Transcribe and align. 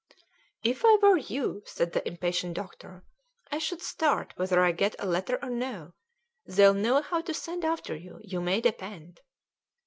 "If 0.63 0.83
I 0.83 0.95
were 0.99 1.17
you," 1.17 1.61
said 1.67 1.93
the 1.93 2.07
impatient 2.07 2.55
doctor, 2.55 3.03
"I 3.51 3.59
should 3.59 3.83
start 3.83 4.33
whether 4.35 4.59
I 4.63 4.71
get 4.71 4.95
a 4.97 5.05
letter 5.05 5.37
or 5.43 5.51
no; 5.51 5.93
they'll 6.43 6.73
know 6.73 7.03
how 7.03 7.21
to 7.21 7.35
send 7.35 7.63
after 7.63 7.95
you, 7.95 8.17
you 8.23 8.41
may 8.41 8.61
depend." 8.61 9.19